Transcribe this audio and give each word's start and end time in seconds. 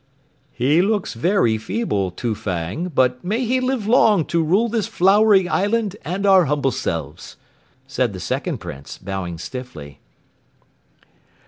"He 0.51 0.81
looks 0.81 1.13
very 1.13 1.59
feeble, 1.59 2.09
Too 2.09 2.33
Fang, 2.33 2.85
but 2.87 3.23
may 3.23 3.45
he 3.45 3.59
live 3.59 3.85
long 3.85 4.25
to 4.25 4.41
rule 4.41 4.67
this 4.67 4.87
flowery 4.87 5.47
island 5.47 5.95
and 6.03 6.25
our 6.25 6.45
humble 6.45 6.71
selves!" 6.71 7.37
said 7.85 8.11
the 8.11 8.19
second 8.19 8.57
Prince, 8.57 8.97
bowing 8.97 9.37
stiffly. 9.37 9.99